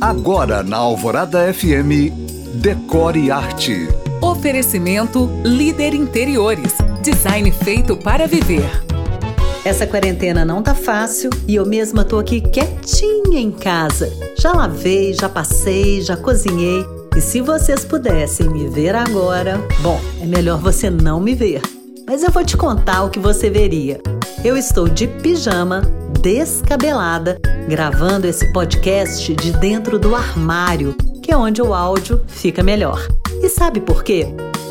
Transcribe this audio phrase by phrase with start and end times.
[0.00, 2.10] Agora na Alvorada FM,
[2.54, 3.86] Decore Arte.
[4.22, 6.72] Oferecimento Líder Interiores.
[7.02, 8.64] Design feito para viver.
[9.62, 14.10] Essa quarentena não tá fácil e eu mesma tô aqui quietinha em casa.
[14.38, 16.82] Já lavei, já passei, já cozinhei.
[17.14, 21.60] E se vocês pudessem me ver agora, bom, é melhor você não me ver.
[22.06, 24.00] Mas eu vou te contar o que você veria.
[24.42, 25.82] Eu estou de pijama,
[26.22, 27.38] descabelada,
[27.68, 33.06] gravando esse podcast de dentro do armário, que é onde o áudio fica melhor.
[33.42, 34.26] E sabe por quê?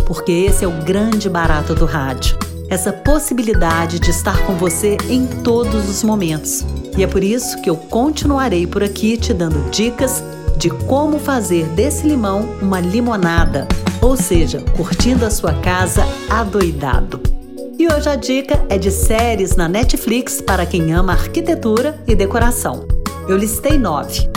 [0.06, 2.38] Porque esse é o grande barato do rádio.
[2.70, 6.66] Essa possibilidade de estar com você em todos os momentos.
[6.98, 10.24] E é por isso que eu continuarei por aqui te dando dicas
[10.58, 13.68] de como fazer desse limão uma limonada,
[14.02, 17.39] ou seja, curtindo a sua casa adoidado.
[17.80, 22.86] E hoje a dica é de séries na Netflix para quem ama arquitetura e decoração.
[23.26, 24.30] Eu listei nove.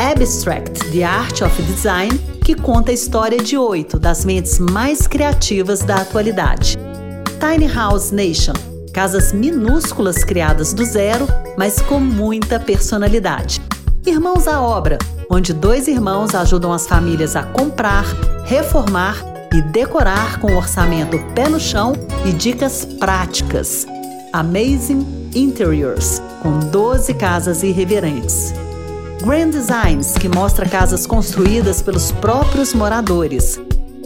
[0.00, 5.80] Abstract, The Art of Design, que conta a história de oito das mentes mais criativas
[5.80, 6.78] da atualidade.
[7.38, 8.54] Tiny House Nation,
[8.94, 11.26] casas minúsculas criadas do zero,
[11.58, 13.60] mas com muita personalidade.
[14.06, 14.96] Irmãos à Obra,
[15.30, 18.06] onde dois irmãos ajudam as famílias a comprar,
[18.46, 21.94] reformar e decorar com orçamento pé no chão
[22.26, 23.86] e dicas práticas.
[24.30, 28.52] Amazing Interiors, com 12 casas irreverentes.
[29.22, 33.58] Grand Designs, que mostra casas construídas pelos próprios moradores.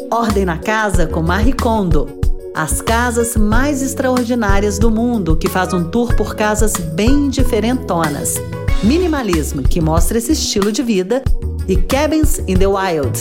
[0.08, 2.06] Ordem na Casa com Marie Kondo.
[2.54, 8.36] As casas mais extraordinárias do mundo, que faz um tour por casas bem diferentonas.
[8.84, 11.24] Minimalismo, que mostra esse estilo de vida.
[11.66, 13.18] E Cabins in the Wild,